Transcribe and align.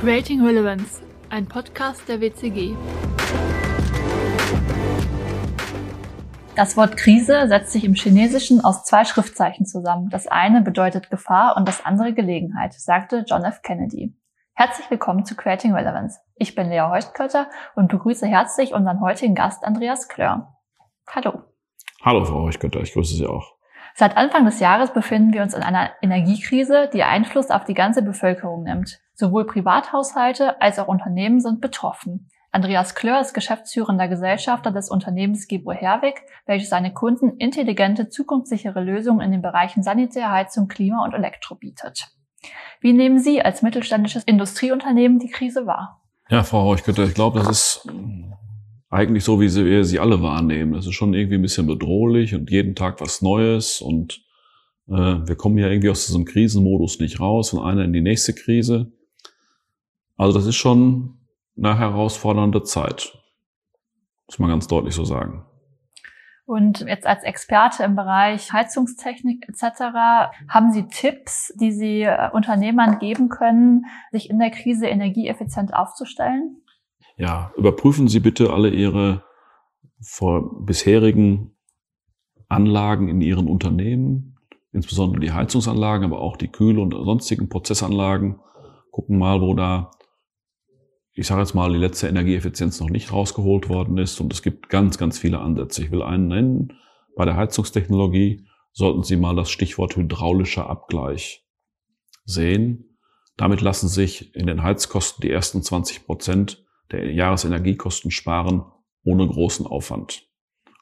Creating 0.00 0.42
Relevance, 0.42 1.02
ein 1.28 1.46
Podcast 1.46 2.08
der 2.08 2.22
WCG. 2.22 2.74
Das 6.56 6.74
Wort 6.78 6.96
Krise 6.96 7.46
setzt 7.48 7.72
sich 7.72 7.84
im 7.84 7.92
Chinesischen 7.92 8.64
aus 8.64 8.84
zwei 8.84 9.04
Schriftzeichen 9.04 9.66
zusammen. 9.66 10.08
Das 10.08 10.26
eine 10.26 10.62
bedeutet 10.62 11.10
Gefahr 11.10 11.54
und 11.58 11.68
das 11.68 11.84
andere 11.84 12.14
Gelegenheit, 12.14 12.72
sagte 12.72 13.26
John 13.28 13.44
F. 13.44 13.60
Kennedy. 13.60 14.16
Herzlich 14.54 14.90
willkommen 14.90 15.26
zu 15.26 15.36
Creating 15.36 15.74
Relevance. 15.74 16.18
Ich 16.36 16.54
bin 16.54 16.70
Lea 16.70 16.80
Heustkötter 16.80 17.50
und 17.74 17.88
begrüße 17.88 18.26
herzlich 18.26 18.72
unseren 18.72 19.02
heutigen 19.02 19.34
Gast 19.34 19.66
Andreas 19.66 20.08
Klör. 20.08 20.56
Hallo. 21.10 21.42
Hallo, 22.02 22.24
Frau 22.24 22.44
Heustkötter, 22.44 22.80
ich 22.80 22.94
grüße 22.94 23.16
Sie 23.16 23.26
auch. 23.26 23.52
Seit 23.94 24.16
Anfang 24.16 24.46
des 24.46 24.60
Jahres 24.60 24.94
befinden 24.94 25.34
wir 25.34 25.42
uns 25.42 25.52
in 25.52 25.62
einer 25.62 25.90
Energiekrise, 26.00 26.88
die 26.90 27.02
Einfluss 27.02 27.50
auf 27.50 27.64
die 27.64 27.74
ganze 27.74 28.00
Bevölkerung 28.00 28.62
nimmt. 28.62 28.98
Sowohl 29.20 29.46
Privathaushalte 29.46 30.62
als 30.62 30.78
auch 30.78 30.88
Unternehmen 30.88 31.40
sind 31.40 31.60
betroffen. 31.60 32.30
Andreas 32.52 32.94
Klör 32.94 33.20
ist 33.20 33.34
geschäftsführender 33.34 34.08
Gesellschafter 34.08 34.70
des 34.70 34.88
Unternehmens 34.88 35.46
Gebro 35.46 35.72
Herwig, 35.72 36.22
welches 36.46 36.70
seine 36.70 36.94
Kunden 36.94 37.36
intelligente, 37.36 38.08
zukunftssichere 38.08 38.82
Lösungen 38.82 39.20
in 39.20 39.30
den 39.30 39.42
Bereichen 39.42 39.82
Sanitär, 39.82 40.32
Heizung, 40.32 40.68
Klima 40.68 41.04
und 41.04 41.12
Elektro 41.12 41.54
bietet. 41.54 42.08
Wie 42.80 42.94
nehmen 42.94 43.18
Sie 43.18 43.42
als 43.42 43.60
mittelständisches 43.60 44.24
Industrieunternehmen 44.24 45.18
die 45.18 45.28
Krise 45.28 45.66
wahr? 45.66 46.00
Ja, 46.30 46.42
Frau 46.42 46.64
Heuchkötter, 46.64 47.04
ich 47.04 47.12
glaube, 47.12 47.40
das 47.40 47.48
ist 47.50 47.88
eigentlich 48.88 49.22
so, 49.22 49.38
wie 49.38 49.54
wir 49.54 49.84
sie 49.84 50.00
alle 50.00 50.22
wahrnehmen. 50.22 50.72
Das 50.72 50.86
ist 50.86 50.94
schon 50.94 51.12
irgendwie 51.12 51.34
ein 51.34 51.42
bisschen 51.42 51.66
bedrohlich 51.66 52.34
und 52.34 52.50
jeden 52.50 52.74
Tag 52.74 53.02
was 53.02 53.20
Neues 53.20 53.82
und 53.82 54.22
äh, 54.88 54.94
wir 54.94 55.36
kommen 55.36 55.58
ja 55.58 55.68
irgendwie 55.68 55.90
aus 55.90 56.06
diesem 56.06 56.24
Krisenmodus 56.24 57.00
nicht 57.00 57.20
raus 57.20 57.50
von 57.50 57.60
einer 57.60 57.84
in 57.84 57.92
die 57.92 58.00
nächste 58.00 58.32
Krise. 58.32 58.90
Also 60.20 60.38
das 60.38 60.46
ist 60.46 60.56
schon 60.56 61.14
eine 61.56 61.78
herausfordernde 61.78 62.62
Zeit. 62.62 63.18
Muss 64.26 64.38
man 64.38 64.50
ganz 64.50 64.66
deutlich 64.66 64.94
so 64.94 65.06
sagen. 65.06 65.46
Und 66.44 66.80
jetzt 66.80 67.06
als 67.06 67.22
Experte 67.22 67.84
im 67.84 67.96
Bereich 67.96 68.52
Heizungstechnik 68.52 69.48
etc. 69.48 69.80
haben 70.46 70.72
Sie 70.72 70.88
Tipps, 70.88 71.54
die 71.58 71.72
Sie 71.72 72.02
äh, 72.02 72.28
Unternehmern 72.34 72.98
geben 72.98 73.30
können, 73.30 73.86
sich 74.12 74.28
in 74.28 74.38
der 74.38 74.50
Krise 74.50 74.88
energieeffizient 74.88 75.72
aufzustellen? 75.72 76.60
Ja, 77.16 77.50
überprüfen 77.56 78.06
Sie 78.06 78.20
bitte 78.20 78.52
alle 78.52 78.68
Ihre 78.68 79.24
vor 80.02 80.66
bisherigen 80.66 81.56
Anlagen 82.46 83.08
in 83.08 83.22
Ihren 83.22 83.48
Unternehmen, 83.48 84.36
insbesondere 84.70 85.22
die 85.22 85.32
Heizungsanlagen, 85.32 86.04
aber 86.04 86.20
auch 86.20 86.36
die 86.36 86.48
Kühl- 86.48 86.78
und 86.78 86.92
sonstigen 86.92 87.48
Prozessanlagen. 87.48 88.38
Gucken 88.90 89.16
mal, 89.16 89.40
wo 89.40 89.54
da 89.54 89.92
ich 91.20 91.26
sage 91.26 91.42
jetzt 91.42 91.52
mal, 91.52 91.70
die 91.70 91.78
letzte 91.78 92.08
Energieeffizienz 92.08 92.80
noch 92.80 92.88
nicht 92.88 93.12
rausgeholt 93.12 93.68
worden 93.68 93.98
ist. 93.98 94.22
Und 94.22 94.32
es 94.32 94.40
gibt 94.40 94.70
ganz, 94.70 94.96
ganz 94.96 95.18
viele 95.18 95.40
Ansätze. 95.40 95.84
Ich 95.84 95.90
will 95.90 96.00
einen 96.00 96.28
nennen. 96.28 96.72
Bei 97.14 97.26
der 97.26 97.36
Heizungstechnologie 97.36 98.46
sollten 98.72 99.02
Sie 99.02 99.16
mal 99.16 99.36
das 99.36 99.50
Stichwort 99.50 99.96
hydraulischer 99.96 100.70
Abgleich 100.70 101.46
sehen. 102.24 102.96
Damit 103.36 103.60
lassen 103.60 103.88
sich 103.88 104.34
in 104.34 104.46
den 104.46 104.62
Heizkosten 104.62 105.20
die 105.20 105.30
ersten 105.30 105.62
20 105.62 106.06
Prozent 106.06 106.64
der 106.90 107.12
Jahresenergiekosten 107.12 108.10
sparen, 108.10 108.64
ohne 109.04 109.26
großen 109.26 109.66
Aufwand. 109.66 110.26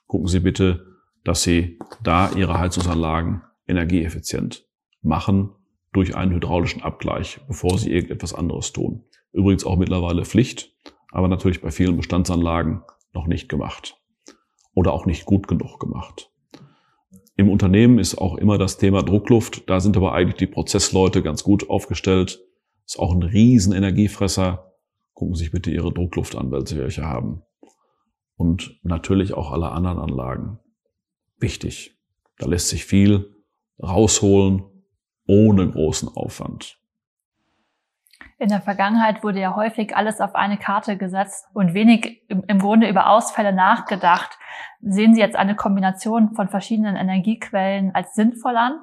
Gucken 0.06 0.28
Sie 0.28 0.38
bitte, 0.38 0.86
dass 1.24 1.42
Sie 1.42 1.80
da 2.04 2.30
Ihre 2.30 2.60
Heizungsanlagen 2.60 3.42
energieeffizient 3.66 4.68
machen 5.02 5.50
durch 5.92 6.16
einen 6.16 6.34
hydraulischen 6.34 6.82
Abgleich, 6.82 7.40
bevor 7.46 7.78
Sie 7.78 7.90
irgendetwas 7.90 8.34
anderes 8.34 8.72
tun. 8.72 9.04
Übrigens 9.32 9.64
auch 9.64 9.76
mittlerweile 9.76 10.24
Pflicht, 10.24 10.74
aber 11.10 11.28
natürlich 11.28 11.60
bei 11.60 11.70
vielen 11.70 11.96
Bestandsanlagen 11.96 12.82
noch 13.12 13.26
nicht 13.26 13.48
gemacht 13.48 14.00
oder 14.74 14.92
auch 14.92 15.06
nicht 15.06 15.24
gut 15.24 15.48
genug 15.48 15.78
gemacht. 15.80 16.30
Im 17.36 17.48
Unternehmen 17.48 17.98
ist 17.98 18.18
auch 18.18 18.36
immer 18.36 18.58
das 18.58 18.78
Thema 18.78 19.02
Druckluft. 19.02 19.70
Da 19.70 19.80
sind 19.80 19.96
aber 19.96 20.12
eigentlich 20.12 20.36
die 20.36 20.46
Prozessleute 20.46 21.22
ganz 21.22 21.44
gut 21.44 21.70
aufgestellt. 21.70 22.40
Ist 22.84 22.98
auch 22.98 23.14
ein 23.14 23.22
riesen 23.22 23.72
Energiefresser. 23.72 24.72
Gucken 25.14 25.36
Sie 25.36 25.44
sich 25.44 25.52
bitte 25.52 25.70
Ihre 25.70 25.92
Druckluft 25.92 26.34
an, 26.36 26.50
welche 26.50 26.78
welche 26.78 27.04
haben. 27.04 27.42
Und 28.34 28.80
natürlich 28.82 29.34
auch 29.34 29.52
alle 29.52 29.70
anderen 29.70 29.98
Anlagen. 29.98 30.58
Wichtig. 31.38 31.96
Da 32.38 32.46
lässt 32.46 32.68
sich 32.68 32.84
viel 32.84 33.36
rausholen 33.80 34.64
ohne 35.28 35.70
großen 35.70 36.08
Aufwand. 36.08 36.78
In 38.40 38.48
der 38.48 38.60
Vergangenheit 38.60 39.24
wurde 39.24 39.40
ja 39.40 39.56
häufig 39.56 39.96
alles 39.96 40.20
auf 40.20 40.34
eine 40.34 40.58
Karte 40.58 40.96
gesetzt 40.96 41.46
und 41.54 41.74
wenig 41.74 42.22
im 42.28 42.58
Grunde 42.58 42.88
über 42.88 43.10
Ausfälle 43.10 43.52
nachgedacht. 43.52 44.38
Sehen 44.80 45.14
Sie 45.14 45.20
jetzt 45.20 45.36
eine 45.36 45.56
Kombination 45.56 46.34
von 46.34 46.48
verschiedenen 46.48 46.94
Energiequellen 46.94 47.94
als 47.94 48.14
sinnvoll 48.14 48.56
an? 48.56 48.78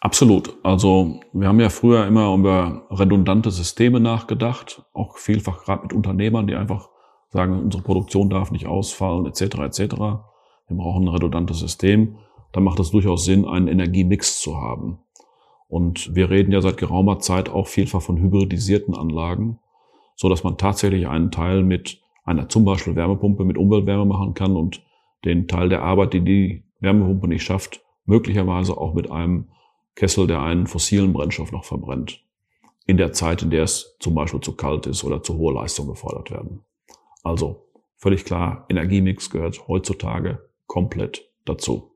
Absolut. 0.00 0.56
Also 0.64 1.20
wir 1.32 1.46
haben 1.46 1.60
ja 1.60 1.68
früher 1.68 2.08
immer 2.08 2.34
über 2.34 2.86
redundante 2.90 3.52
Systeme 3.52 4.00
nachgedacht, 4.00 4.82
auch 4.92 5.16
vielfach 5.16 5.62
gerade 5.62 5.84
mit 5.84 5.92
Unternehmern, 5.92 6.48
die 6.48 6.56
einfach 6.56 6.88
sagen, 7.28 7.60
unsere 7.60 7.84
Produktion 7.84 8.28
darf 8.28 8.50
nicht 8.50 8.66
ausfallen, 8.66 9.26
etc. 9.26 9.42
etc. 9.60 9.78
Wir 10.66 10.76
brauchen 10.76 11.04
ein 11.04 11.08
redundantes 11.08 11.60
System. 11.60 12.18
Dann 12.50 12.64
macht 12.64 12.80
es 12.80 12.90
durchaus 12.90 13.24
Sinn, 13.24 13.46
einen 13.46 13.68
Energiemix 13.68 14.40
zu 14.40 14.60
haben. 14.60 14.98
Und 15.72 16.14
wir 16.14 16.28
reden 16.28 16.52
ja 16.52 16.60
seit 16.60 16.76
geraumer 16.76 17.18
Zeit 17.18 17.48
auch 17.48 17.66
vielfach 17.66 18.02
von 18.02 18.18
hybridisierten 18.18 18.94
Anlagen, 18.94 19.58
so 20.16 20.28
dass 20.28 20.44
man 20.44 20.58
tatsächlich 20.58 21.08
einen 21.08 21.30
Teil 21.30 21.62
mit 21.62 21.98
einer 22.24 22.50
zum 22.50 22.66
Beispiel 22.66 22.94
Wärmepumpe 22.94 23.42
mit 23.46 23.56
Umweltwärme 23.56 24.04
machen 24.04 24.34
kann 24.34 24.54
und 24.54 24.84
den 25.24 25.48
Teil 25.48 25.70
der 25.70 25.82
Arbeit, 25.82 26.12
die 26.12 26.20
die 26.20 26.64
Wärmepumpe 26.80 27.26
nicht 27.26 27.42
schafft, 27.42 27.80
möglicherweise 28.04 28.76
auch 28.76 28.92
mit 28.92 29.10
einem 29.10 29.48
Kessel, 29.94 30.26
der 30.26 30.42
einen 30.42 30.66
fossilen 30.66 31.14
Brennstoff 31.14 31.52
noch 31.52 31.64
verbrennt. 31.64 32.22
In 32.84 32.98
der 32.98 33.12
Zeit, 33.12 33.42
in 33.42 33.48
der 33.48 33.62
es 33.62 33.96
zum 33.98 34.14
Beispiel 34.14 34.42
zu 34.42 34.54
kalt 34.54 34.86
ist 34.86 35.04
oder 35.04 35.22
zu 35.22 35.38
hohe 35.38 35.54
Leistung 35.54 35.86
gefordert 35.86 36.30
werden. 36.30 36.60
Also 37.22 37.64
völlig 37.96 38.26
klar, 38.26 38.66
Energiemix 38.68 39.30
gehört 39.30 39.66
heutzutage 39.68 40.50
komplett 40.66 41.30
dazu. 41.46 41.91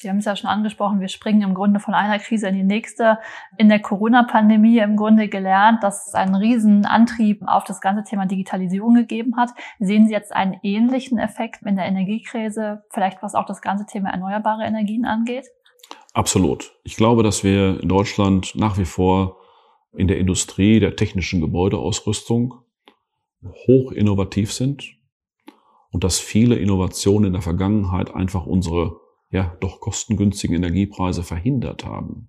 Sie 0.00 0.08
haben 0.08 0.16
es 0.16 0.24
ja 0.24 0.34
schon 0.34 0.48
angesprochen, 0.48 1.00
wir 1.00 1.08
springen 1.08 1.42
im 1.42 1.52
Grunde 1.52 1.78
von 1.78 1.92
einer 1.92 2.18
Krise 2.18 2.48
in 2.48 2.54
die 2.54 2.62
nächste. 2.62 3.18
In 3.58 3.68
der 3.68 3.80
Corona-Pandemie 3.80 4.78
im 4.78 4.96
Grunde 4.96 5.28
gelernt, 5.28 5.82
dass 5.82 6.06
es 6.06 6.14
einen 6.14 6.34
riesen 6.34 6.86
Antrieb 6.86 7.42
auf 7.46 7.64
das 7.64 7.82
ganze 7.82 8.02
Thema 8.04 8.24
Digitalisierung 8.24 8.94
gegeben 8.94 9.36
hat. 9.36 9.50
Sehen 9.78 10.06
Sie 10.06 10.14
jetzt 10.14 10.34
einen 10.34 10.56
ähnlichen 10.62 11.18
Effekt 11.18 11.60
in 11.66 11.76
der 11.76 11.84
Energiekrise, 11.84 12.82
vielleicht 12.88 13.22
was 13.22 13.34
auch 13.34 13.44
das 13.44 13.60
ganze 13.60 13.84
Thema 13.84 14.08
erneuerbare 14.08 14.64
Energien 14.64 15.04
angeht? 15.04 15.44
Absolut. 16.14 16.72
Ich 16.82 16.96
glaube, 16.96 17.22
dass 17.22 17.44
wir 17.44 17.82
in 17.82 17.88
Deutschland 17.90 18.54
nach 18.54 18.78
wie 18.78 18.86
vor 18.86 19.36
in 19.94 20.08
der 20.08 20.16
Industrie 20.16 20.80
der 20.80 20.96
technischen 20.96 21.42
Gebäudeausrüstung 21.42 22.54
hoch 23.66 23.92
innovativ 23.92 24.50
sind 24.50 24.96
und 25.92 26.04
dass 26.04 26.18
viele 26.18 26.56
Innovationen 26.56 27.26
in 27.26 27.32
der 27.34 27.42
Vergangenheit 27.42 28.14
einfach 28.14 28.46
unsere 28.46 28.98
ja 29.30 29.56
doch 29.60 29.80
kostengünstigen 29.80 30.56
Energiepreise 30.56 31.22
verhindert 31.22 31.84
haben. 31.84 32.28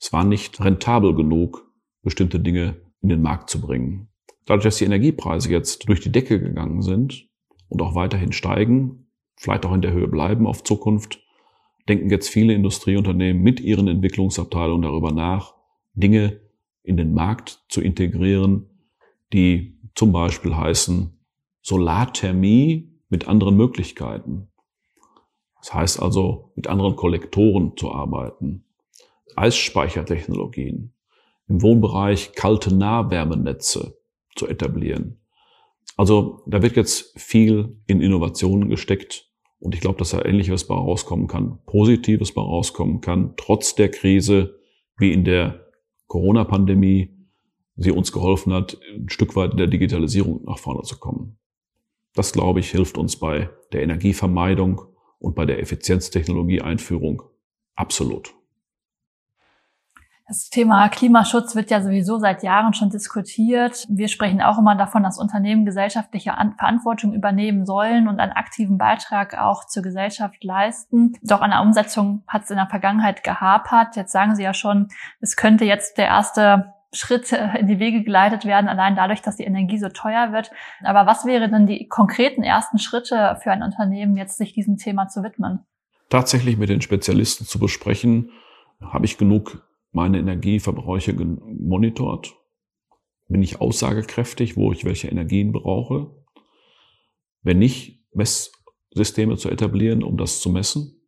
Es 0.00 0.12
war 0.12 0.24
nicht 0.24 0.60
rentabel 0.60 1.14
genug, 1.14 1.70
bestimmte 2.02 2.40
Dinge 2.40 2.80
in 3.00 3.08
den 3.08 3.22
Markt 3.22 3.50
zu 3.50 3.60
bringen. 3.60 4.08
Dadurch, 4.46 4.64
dass 4.64 4.78
die 4.78 4.84
Energiepreise 4.84 5.50
jetzt 5.50 5.88
durch 5.88 6.00
die 6.00 6.10
Decke 6.10 6.40
gegangen 6.40 6.82
sind 6.82 7.28
und 7.68 7.80
auch 7.80 7.94
weiterhin 7.94 8.32
steigen, 8.32 9.06
vielleicht 9.36 9.64
auch 9.64 9.72
in 9.72 9.82
der 9.82 9.92
Höhe 9.92 10.08
bleiben 10.08 10.46
auf 10.46 10.64
Zukunft, 10.64 11.20
denken 11.88 12.10
jetzt 12.10 12.28
viele 12.28 12.54
Industrieunternehmen 12.54 13.42
mit 13.42 13.60
ihren 13.60 13.88
Entwicklungsabteilungen 13.88 14.82
darüber 14.82 15.12
nach, 15.12 15.54
Dinge 15.94 16.40
in 16.82 16.96
den 16.96 17.14
Markt 17.14 17.64
zu 17.68 17.80
integrieren, 17.80 18.68
die 19.32 19.78
zum 19.94 20.12
Beispiel 20.12 20.56
heißen 20.56 21.18
Solarthermie 21.62 22.92
mit 23.08 23.28
anderen 23.28 23.56
Möglichkeiten. 23.56 24.51
Das 25.62 25.74
heißt 25.74 26.02
also, 26.02 26.50
mit 26.56 26.66
anderen 26.66 26.96
Kollektoren 26.96 27.76
zu 27.76 27.92
arbeiten, 27.92 28.64
Eisspeichertechnologien, 29.36 30.92
im 31.48 31.62
Wohnbereich 31.62 32.32
kalte 32.32 32.74
Nahwärmenetze 32.74 33.96
zu 34.34 34.48
etablieren. 34.48 35.20
Also 35.96 36.42
da 36.46 36.62
wird 36.62 36.76
jetzt 36.76 37.18
viel 37.18 37.76
in 37.86 38.00
Innovationen 38.00 38.68
gesteckt 38.68 39.30
und 39.60 39.74
ich 39.74 39.80
glaube, 39.80 39.98
dass 39.98 40.10
da 40.10 40.24
ähnliches 40.24 40.66
bei 40.66 40.74
rauskommen 40.74 41.28
kann, 41.28 41.60
Positives 41.66 42.32
bei 42.32 42.42
rauskommen 42.42 43.00
kann, 43.00 43.34
trotz 43.36 43.76
der 43.76 43.90
Krise, 43.90 44.58
wie 44.96 45.12
in 45.12 45.24
der 45.24 45.68
Corona-Pandemie 46.08 47.10
sie 47.76 47.92
uns 47.92 48.10
geholfen 48.10 48.52
hat, 48.52 48.78
ein 48.94 49.08
Stück 49.08 49.36
weit 49.36 49.52
in 49.52 49.58
der 49.58 49.68
Digitalisierung 49.68 50.42
nach 50.44 50.58
vorne 50.58 50.82
zu 50.82 50.98
kommen. 50.98 51.38
Das, 52.14 52.32
glaube 52.32 52.60
ich, 52.60 52.70
hilft 52.70 52.98
uns 52.98 53.16
bei 53.16 53.50
der 53.72 53.82
Energievermeidung 53.82 54.91
und 55.22 55.34
bei 55.34 55.46
der 55.46 55.60
Effizienztechnologie-Einführung 55.60 57.22
absolut. 57.74 58.34
Das 60.28 60.48
Thema 60.48 60.88
Klimaschutz 60.88 61.54
wird 61.56 61.70
ja 61.70 61.82
sowieso 61.82 62.18
seit 62.18 62.42
Jahren 62.42 62.72
schon 62.72 62.90
diskutiert. 62.90 63.86
Wir 63.90 64.08
sprechen 64.08 64.40
auch 64.40 64.56
immer 64.56 64.76
davon, 64.76 65.02
dass 65.02 65.18
Unternehmen 65.18 65.66
gesellschaftliche 65.66 66.32
Verantwortung 66.56 67.12
übernehmen 67.12 67.66
sollen 67.66 68.08
und 68.08 68.18
einen 68.18 68.32
aktiven 68.32 68.78
Beitrag 68.78 69.36
auch 69.36 69.66
zur 69.66 69.82
Gesellschaft 69.82 70.42
leisten. 70.42 71.18
Doch 71.22 71.42
an 71.42 71.50
der 71.50 71.60
Umsetzung 71.60 72.22
hat 72.26 72.44
es 72.44 72.50
in 72.50 72.56
der 72.56 72.68
Vergangenheit 72.68 73.24
gehapert. 73.24 73.96
Jetzt 73.96 74.12
sagen 74.12 74.34
Sie 74.34 74.42
ja 74.42 74.54
schon, 74.54 74.88
es 75.20 75.36
könnte 75.36 75.64
jetzt 75.64 75.98
der 75.98 76.06
erste 76.06 76.72
Schritt 76.92 77.32
in 77.32 77.66
die 77.66 77.78
Wege 77.78 78.02
geleitet 78.02 78.44
werden, 78.44 78.68
allein 78.68 78.96
dadurch, 78.96 79.22
dass 79.22 79.36
die 79.36 79.44
Energie 79.44 79.78
so 79.78 79.88
teuer 79.88 80.32
wird. 80.32 80.50
Aber 80.84 81.06
was 81.06 81.24
wären 81.24 81.50
denn 81.50 81.66
die 81.66 81.88
konkreten 81.88 82.42
ersten 82.42 82.78
Schritte 82.78 83.38
für 83.42 83.50
ein 83.50 83.62
Unternehmen, 83.62 84.16
jetzt 84.16 84.36
sich 84.36 84.52
diesem 84.52 84.76
Thema 84.76 85.08
zu 85.08 85.22
widmen? 85.22 85.60
Tatsächlich 86.10 86.58
mit 86.58 86.68
den 86.68 86.82
Spezialisten 86.82 87.46
zu 87.46 87.58
besprechen, 87.58 88.30
habe 88.80 89.06
ich 89.06 89.16
genug 89.16 89.66
meine 89.92 90.18
Energieverbräuche 90.18 91.14
gemonitort? 91.14 92.34
Bin 93.28 93.42
ich 93.42 93.60
aussagekräftig, 93.60 94.56
wo 94.56 94.72
ich 94.72 94.84
welche 94.84 95.08
Energien 95.08 95.52
brauche? 95.52 96.10
Wenn 97.42 97.58
nicht, 97.58 98.04
Messsysteme 98.12 99.36
zu 99.36 99.48
etablieren, 99.48 100.02
um 100.02 100.18
das 100.18 100.40
zu 100.40 100.50
messen. 100.50 101.01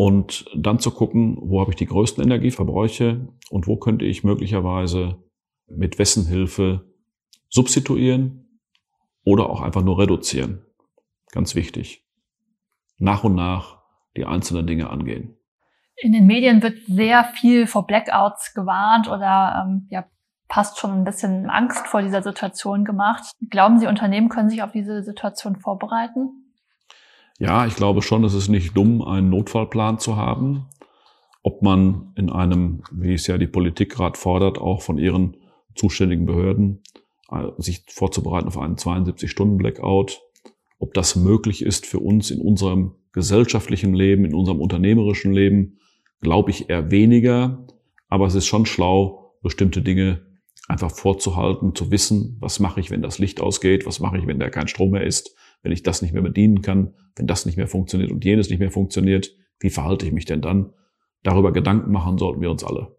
Und 0.00 0.46
dann 0.56 0.78
zu 0.78 0.92
gucken, 0.92 1.36
wo 1.42 1.60
habe 1.60 1.72
ich 1.72 1.76
die 1.76 1.84
größten 1.84 2.24
Energieverbräuche 2.24 3.28
und 3.50 3.66
wo 3.66 3.76
könnte 3.76 4.06
ich 4.06 4.24
möglicherweise 4.24 5.22
mit 5.66 5.98
wessen 5.98 6.26
Hilfe 6.26 6.90
substituieren 7.50 8.48
oder 9.26 9.50
auch 9.50 9.60
einfach 9.60 9.82
nur 9.82 9.98
reduzieren. 9.98 10.64
Ganz 11.32 11.54
wichtig. 11.54 12.02
Nach 12.96 13.24
und 13.24 13.34
nach 13.34 13.82
die 14.16 14.24
einzelnen 14.24 14.66
Dinge 14.66 14.88
angehen. 14.88 15.36
In 15.96 16.12
den 16.12 16.26
Medien 16.26 16.62
wird 16.62 16.78
sehr 16.86 17.24
viel 17.38 17.66
vor 17.66 17.86
Blackouts 17.86 18.54
gewarnt 18.54 19.06
oder 19.06 19.66
ähm, 19.66 19.86
ja, 19.90 20.06
passt 20.48 20.78
schon 20.78 20.92
ein 20.92 21.04
bisschen 21.04 21.50
Angst 21.50 21.86
vor 21.86 22.00
dieser 22.00 22.22
Situation 22.22 22.86
gemacht. 22.86 23.32
Glauben 23.50 23.78
Sie, 23.78 23.86
Unternehmen 23.86 24.30
können 24.30 24.48
sich 24.48 24.62
auf 24.62 24.72
diese 24.72 25.02
Situation 25.02 25.56
vorbereiten? 25.56 26.49
Ja, 27.40 27.66
ich 27.66 27.74
glaube 27.74 28.02
schon, 28.02 28.22
es 28.22 28.34
ist 28.34 28.48
nicht 28.48 28.76
dumm, 28.76 29.00
einen 29.00 29.30
Notfallplan 29.30 29.98
zu 29.98 30.16
haben. 30.16 30.66
Ob 31.42 31.62
man 31.62 32.12
in 32.14 32.28
einem, 32.28 32.82
wie 32.92 33.14
es 33.14 33.26
ja 33.26 33.38
die 33.38 33.46
Politik 33.46 33.90
gerade 33.92 34.18
fordert, 34.18 34.58
auch 34.58 34.82
von 34.82 34.98
ihren 34.98 35.38
zuständigen 35.74 36.26
Behörden, 36.26 36.82
äh, 37.30 37.46
sich 37.56 37.84
vorzubereiten 37.88 38.46
auf 38.46 38.58
einen 38.58 38.76
72-Stunden-Blackout, 38.76 40.20
ob 40.78 40.92
das 40.92 41.16
möglich 41.16 41.62
ist 41.62 41.86
für 41.86 41.98
uns 41.98 42.30
in 42.30 42.42
unserem 42.42 42.96
gesellschaftlichen 43.12 43.94
Leben, 43.94 44.26
in 44.26 44.34
unserem 44.34 44.60
unternehmerischen 44.60 45.32
Leben, 45.32 45.78
glaube 46.20 46.50
ich 46.50 46.68
eher 46.68 46.90
weniger, 46.90 47.66
aber 48.08 48.26
es 48.26 48.34
ist 48.34 48.46
schon 48.46 48.66
schlau, 48.66 49.34
bestimmte 49.42 49.80
Dinge 49.80 50.26
einfach 50.68 50.90
vorzuhalten, 50.90 51.74
zu 51.74 51.90
wissen, 51.90 52.36
was 52.38 52.60
mache 52.60 52.80
ich, 52.80 52.90
wenn 52.90 53.00
das 53.00 53.18
Licht 53.18 53.40
ausgeht, 53.40 53.86
was 53.86 53.98
mache 53.98 54.18
ich, 54.18 54.26
wenn 54.26 54.38
da 54.38 54.50
kein 54.50 54.68
Strom 54.68 54.90
mehr 54.90 55.06
ist, 55.06 55.34
wenn 55.62 55.72
ich 55.72 55.82
das 55.82 56.02
nicht 56.02 56.12
mehr 56.12 56.22
bedienen 56.22 56.62
kann, 56.62 56.94
wenn 57.16 57.26
das 57.26 57.46
nicht 57.46 57.56
mehr 57.56 57.68
funktioniert 57.68 58.10
und 58.10 58.24
jenes 58.24 58.50
nicht 58.50 58.60
mehr 58.60 58.70
funktioniert, 58.70 59.30
wie 59.58 59.70
verhalte 59.70 60.06
ich 60.06 60.12
mich 60.12 60.24
denn 60.24 60.40
dann? 60.40 60.72
Darüber 61.22 61.52
Gedanken 61.52 61.92
machen 61.92 62.18
sollten 62.18 62.40
wir 62.40 62.50
uns 62.50 62.64
alle. 62.64 62.96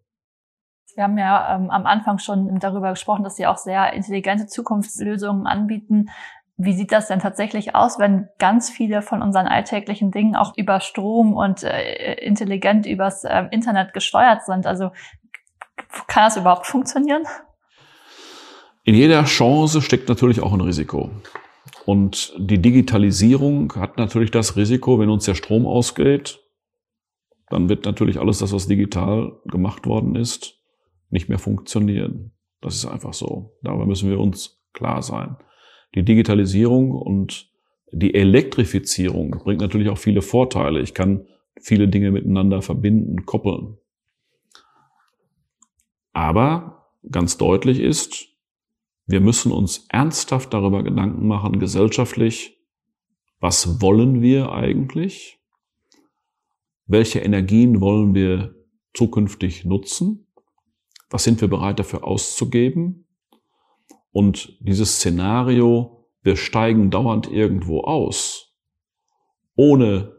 Wir 0.96 1.06
haben 1.06 1.18
ja 1.18 1.56
ähm, 1.56 1.70
am 1.70 1.86
Anfang 1.86 2.20
schon 2.20 2.60
darüber 2.60 2.92
gesprochen, 2.92 3.24
dass 3.24 3.36
Sie 3.36 3.48
auch 3.48 3.58
sehr 3.58 3.94
intelligente 3.94 4.48
Zukunftslösungen 4.48 5.48
anbieten. 5.48 6.10
Wie 6.58 6.74
sieht 6.74 6.92
das 6.92 7.08
denn 7.08 7.20
tatsächlich 7.20 7.76
aus, 7.76 7.98
wenn 7.98 8.28
ganz 8.38 8.70
viele 8.70 9.02
von 9.02 9.22
unseren 9.22 9.48
alltäglichen 9.48 10.12
Dingen 10.12 10.36
auch 10.36 10.56
über 10.58 10.80
Strom 10.80 11.34
und 11.34 11.64
äh, 11.64 12.16
intelligent 12.16 12.86
übers 12.86 13.24
äh, 13.24 13.46
Internet 13.52 13.94
gesteuert 13.94 14.44
sind? 14.46 14.68
Also 14.68 14.92
kann 16.08 16.26
das 16.26 16.38
überhaupt 16.38 16.68
funktionieren? 16.68 17.24
In 18.84 18.96
jeder 18.96 19.24
Chance 19.24 19.82
steckt 19.82 20.10
natürlich 20.10 20.42
auch 20.42 20.54
ein 20.54 20.62
Risiko. 20.62 21.10
Und 21.86 22.34
die 22.38 22.62
Digitalisierung 22.62 23.74
hat 23.76 23.98
natürlich 23.98 24.32
das 24.32 24.56
Risiko, 24.56 25.00
wenn 25.00 25.10
uns 25.10 25.26
der 25.26 25.36
Strom 25.36 25.66
ausgeht, 25.66 26.40
dann 27.50 27.70
wird 27.70 27.86
natürlich 27.86 28.20
alles 28.20 28.40
das, 28.40 28.54
was 28.54 28.68
digital 28.68 29.34
gemacht 29.46 29.88
worden 29.88 30.16
ist, 30.16 30.62
nicht 31.10 31.28
mehr 31.28 31.40
funktionieren. 31.40 32.32
Das 32.62 32.76
ist 32.76 32.86
einfach 32.86 33.14
so. 33.14 33.58
Darüber 33.64 33.86
müssen 33.86 34.10
wir 34.10 34.20
uns 34.20 34.62
klar 34.74 35.02
sein 35.02 35.36
die 35.96 36.04
Digitalisierung 36.04 36.92
und 36.92 37.50
die 37.92 38.14
Elektrifizierung 38.14 39.32
bringt 39.32 39.62
natürlich 39.62 39.90
auch 39.90 39.98
viele 39.98 40.22
Vorteile. 40.22 40.80
Ich 40.80 40.94
kann 40.94 41.28
viele 41.60 41.88
Dinge 41.88 42.12
miteinander 42.12 42.62
verbinden, 42.62 43.26
koppeln. 43.26 43.78
Aber 46.14 46.88
ganz 47.10 47.38
deutlich 47.38 47.80
ist, 47.80 48.28
wir 49.12 49.20
müssen 49.20 49.52
uns 49.52 49.86
ernsthaft 49.90 50.54
darüber 50.54 50.84
Gedanken 50.84 51.28
machen, 51.28 51.60
gesellschaftlich, 51.60 52.58
was 53.40 53.82
wollen 53.82 54.22
wir 54.22 54.52
eigentlich? 54.54 55.40
Welche 56.86 57.20
Energien 57.20 57.82
wollen 57.82 58.16
wir 58.16 58.56
zukünftig 58.94 59.66
nutzen? 59.66 60.28
Was 61.10 61.26
sind 61.26 61.42
wir 61.42 61.50
bereit 61.50 61.80
dafür 61.80 62.06
auszugeben? 62.06 63.08
Und 64.12 64.58
dieses 64.62 64.96
Szenario, 64.96 66.08
wir 66.22 66.38
steigen 66.38 66.90
dauernd 66.90 67.30
irgendwo 67.30 67.82
aus, 67.82 68.56
ohne 69.56 70.16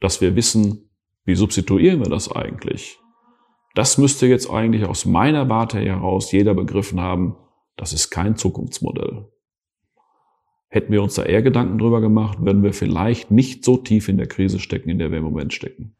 dass 0.00 0.22
wir 0.22 0.34
wissen, 0.34 0.90
wie 1.24 1.34
substituieren 1.34 2.00
wir 2.00 2.08
das 2.08 2.32
eigentlich? 2.32 2.98
Das 3.74 3.98
müsste 3.98 4.26
jetzt 4.26 4.50
eigentlich 4.50 4.84
aus 4.86 5.04
meiner 5.04 5.48
Warte 5.48 5.78
heraus 5.78 6.32
jeder 6.32 6.54
begriffen 6.54 7.00
haben, 7.00 7.36
das 7.80 7.94
ist 7.94 8.10
kein 8.10 8.36
Zukunftsmodell. 8.36 9.24
Hätten 10.68 10.92
wir 10.92 11.02
uns 11.02 11.14
da 11.14 11.24
eher 11.24 11.40
Gedanken 11.40 11.78
drüber 11.78 12.02
gemacht, 12.02 12.38
würden 12.42 12.62
wir 12.62 12.74
vielleicht 12.74 13.30
nicht 13.30 13.64
so 13.64 13.78
tief 13.78 14.10
in 14.10 14.18
der 14.18 14.28
Krise 14.28 14.58
stecken, 14.58 14.90
in 14.90 14.98
der 14.98 15.10
wir 15.10 15.18
im 15.18 15.24
Moment 15.24 15.54
stecken. 15.54 15.96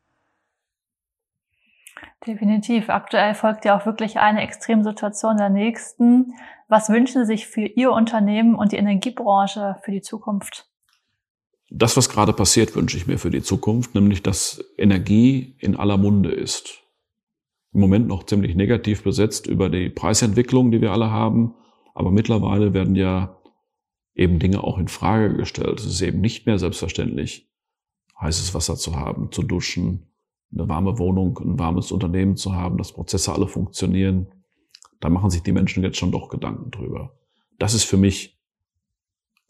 Definitiv. 2.27 2.91
Aktuell 2.91 3.35
folgt 3.35 3.65
ja 3.65 3.79
auch 3.79 3.87
wirklich 3.87 4.19
eine 4.19 4.43
Extremsituation 4.43 5.39
der 5.39 5.49
nächsten. 5.49 6.35
Was 6.69 6.91
wünschen 6.91 7.25
Sie 7.25 7.33
sich 7.33 7.47
für 7.47 7.63
Ihr 7.63 7.93
Unternehmen 7.93 8.57
und 8.57 8.73
die 8.73 8.77
Energiebranche 8.77 9.77
für 9.83 9.91
die 9.91 10.03
Zukunft? 10.03 10.69
Das, 11.71 11.97
was 11.97 12.11
gerade 12.11 12.35
passiert, 12.35 12.77
wünsche 12.77 12.99
ich 12.99 13.07
mir 13.07 13.19
für 13.19 13.31
die 13.31 13.43
Zukunft, 13.43 13.95
nämlich 13.95 14.23
dass 14.23 14.63
Energie 14.77 15.57
in 15.61 15.77
aller 15.77 15.97
Munde 15.97 16.31
ist. 16.31 16.83
Im 17.73 17.81
Moment 17.81 18.07
noch 18.07 18.25
ziemlich 18.25 18.55
negativ 18.55 19.03
besetzt 19.03 19.47
über 19.47 19.71
die 19.71 19.89
Preisentwicklung, 19.89 20.71
die 20.71 20.83
wir 20.83 20.93
alle 20.93 21.11
haben, 21.11 21.55
aber 22.01 22.11
mittlerweile 22.11 22.73
werden 22.73 22.97
ja 22.97 23.37
eben 24.15 24.39
Dinge 24.39 24.65
auch 24.65 24.79
in 24.79 24.89
Frage 24.89 25.37
gestellt. 25.37 25.81
Es 25.81 25.85
ist 25.85 26.01
eben 26.01 26.23
nicht 26.23 26.47
mehr 26.47 26.59
selbstverständlich, 26.59 27.47
heißes 28.19 28.55
Wasser 28.55 28.77
zu 28.77 28.97
haben, 28.97 29.31
zu 29.33 29.43
duschen, 29.43 30.07
eine 30.51 30.67
warme 30.67 30.99
Wohnung, 30.99 31.39
ein 31.41 31.59
warmes 31.59 31.93
Unternehmen 31.93 32.37
zu 32.37 32.55
haben, 32.55 32.79
dass 32.79 32.95
Prozesse 32.95 33.35
alle 33.35 33.47
funktionieren, 33.47 34.29
da 34.99 35.11
machen 35.11 35.29
sich 35.29 35.43
die 35.43 35.53
Menschen 35.53 35.83
jetzt 35.83 35.99
schon 35.99 36.11
doch 36.11 36.31
Gedanken 36.31 36.71
drüber. 36.71 37.19
Das 37.59 37.75
ist 37.75 37.85
für 37.85 37.99
mich 37.99 38.41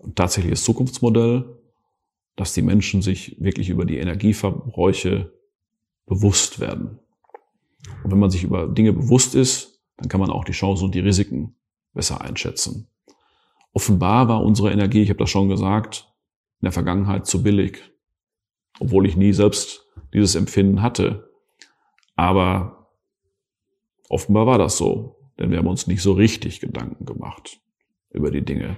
ein 0.02 0.16
tatsächliches 0.16 0.64
Zukunftsmodell, 0.64 1.56
dass 2.34 2.52
die 2.52 2.62
Menschen 2.62 3.00
sich 3.00 3.40
wirklich 3.40 3.68
über 3.68 3.84
die 3.84 3.98
Energieverbräuche 3.98 5.32
bewusst 6.06 6.58
werden. 6.58 6.98
Und 8.02 8.10
wenn 8.10 8.18
man 8.18 8.30
sich 8.30 8.42
über 8.42 8.66
Dinge 8.66 8.92
bewusst 8.92 9.36
ist, 9.36 9.80
dann 9.98 10.08
kann 10.08 10.20
man 10.20 10.30
auch 10.30 10.42
die 10.42 10.50
Chancen 10.50 10.86
und 10.86 10.96
die 10.96 11.00
Risiken 11.00 11.54
besser 11.92 12.20
einschätzen. 12.20 12.88
Offenbar 13.72 14.28
war 14.28 14.42
unsere 14.42 14.72
Energie, 14.72 15.02
ich 15.02 15.10
habe 15.10 15.18
das 15.18 15.30
schon 15.30 15.48
gesagt, 15.48 16.12
in 16.60 16.66
der 16.66 16.72
Vergangenheit 16.72 17.26
zu 17.26 17.42
billig, 17.42 17.82
obwohl 18.80 19.06
ich 19.06 19.16
nie 19.16 19.32
selbst 19.32 19.88
dieses 20.12 20.34
Empfinden 20.34 20.82
hatte. 20.82 21.30
Aber 22.16 22.90
offenbar 24.08 24.46
war 24.46 24.58
das 24.58 24.76
so, 24.76 25.16
denn 25.38 25.50
wir 25.50 25.58
haben 25.58 25.68
uns 25.68 25.86
nicht 25.86 26.02
so 26.02 26.12
richtig 26.12 26.60
Gedanken 26.60 27.06
gemacht 27.06 27.60
über 28.10 28.30
die 28.30 28.44
Dinge. 28.44 28.76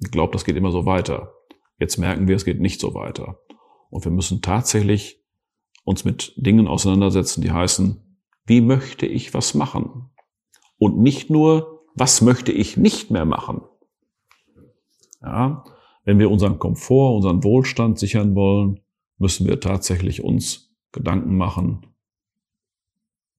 Ich 0.00 0.10
glaube, 0.10 0.32
das 0.32 0.44
geht 0.44 0.56
immer 0.56 0.72
so 0.72 0.86
weiter. 0.86 1.34
Jetzt 1.78 1.98
merken 1.98 2.26
wir, 2.28 2.36
es 2.36 2.44
geht 2.44 2.60
nicht 2.60 2.80
so 2.80 2.94
weiter. 2.94 3.38
Und 3.90 4.04
wir 4.04 4.12
müssen 4.12 4.42
tatsächlich 4.42 5.22
uns 5.84 6.04
mit 6.04 6.32
Dingen 6.36 6.68
auseinandersetzen, 6.68 7.42
die 7.42 7.52
heißen, 7.52 8.18
wie 8.46 8.60
möchte 8.60 9.06
ich 9.06 9.34
was 9.34 9.54
machen? 9.54 10.10
Und 10.78 10.98
nicht 10.98 11.30
nur, 11.30 11.79
was 11.94 12.20
möchte 12.20 12.52
ich 12.52 12.76
nicht 12.76 13.10
mehr 13.10 13.24
machen? 13.24 13.62
Ja, 15.22 15.64
wenn 16.04 16.18
wir 16.18 16.30
unseren 16.30 16.58
Komfort, 16.58 17.16
unseren 17.16 17.44
Wohlstand 17.44 17.98
sichern 17.98 18.34
wollen, 18.34 18.80
müssen 19.18 19.46
wir 19.46 19.60
tatsächlich 19.60 20.24
uns 20.24 20.74
Gedanken 20.92 21.36
machen 21.36 21.86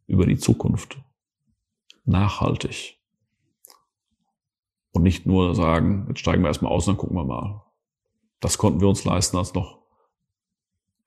über 0.08 0.26
die 0.26 0.38
Zukunft. 0.38 1.02
Nachhaltig. 2.06 3.00
Und 4.92 5.04
nicht 5.04 5.26
nur 5.26 5.56
sagen, 5.56 6.06
jetzt 6.10 6.20
steigen 6.20 6.44
wir 6.44 6.50
erstmal 6.50 6.72
aus 6.72 6.88
und 6.88 6.94
dann 6.94 7.00
gucken 7.00 7.18
wir 7.18 7.26
mal. 7.26 7.64
Das 8.42 8.58
konnten 8.58 8.82
wir 8.82 8.90
uns 8.90 9.06
leisten, 9.06 9.38
als 9.38 9.54
noch 9.54 9.80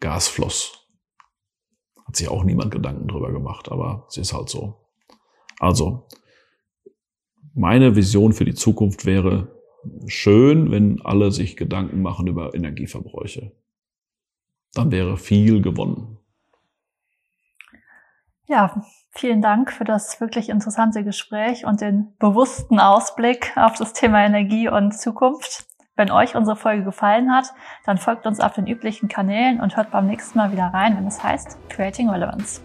Gas 0.01 0.29
floss. 0.29 0.89
Hat 2.07 2.17
sich 2.17 2.29
auch 2.29 2.45
niemand 2.45 2.71
Gedanken 2.71 3.09
drüber 3.09 3.33
gemacht, 3.33 3.71
aber 3.71 4.07
es 4.09 4.17
ist 4.17 4.33
halt 4.33 4.49
so. 4.49 4.87
Also, 5.59 6.09
meine 7.55 7.97
Vision 7.97 8.33
für 8.33 8.45
die 8.45 8.55
Zukunft 8.55 9.07
wäre 9.07 9.49
schön, 10.07 10.71
wenn 10.71 11.01
alle 11.03 11.31
sich 11.31 11.57
Gedanken 11.57 12.03
machen 12.03 12.27
über 12.27 12.55
Energieverbräuche. 12.55 13.53
Dann 14.75 14.91
wäre 14.91 15.17
viel 15.17 15.63
gewonnen. 15.63 16.19
Ja, 18.47 18.83
vielen 19.13 19.41
Dank 19.41 19.73
für 19.73 19.85
das 19.85 20.21
wirklich 20.21 20.49
interessante 20.49 21.05
Gespräch 21.05 21.65
und 21.65 21.81
den 21.81 22.15
bewussten 22.19 22.79
Ausblick 22.79 23.57
auf 23.57 23.75
das 23.75 23.93
Thema 23.95 24.25
Energie 24.25 24.69
und 24.69 24.93
Zukunft. 24.93 25.67
Wenn 25.97 26.11
euch 26.11 26.35
unsere 26.35 26.57
Folge 26.57 26.85
gefallen 26.85 27.33
hat, 27.33 27.55
dann 27.87 27.99
folgt 27.99 28.27
uns 28.27 28.41
auf 28.41 28.53
den 28.53 28.67
üblichen 28.67 29.09
Kanälen 29.09 29.61
und 29.61 29.77
hört 29.77 29.93
beim 29.93 30.09
nächsten 30.09 30.37
Mal 30.37 30.51
wieder 30.51 30.67
rein, 30.67 30.97
wenn 30.97 31.07
es 31.07 31.23
heißt 31.23 31.57
Creating 31.69 32.11
Relevance. 32.11 32.61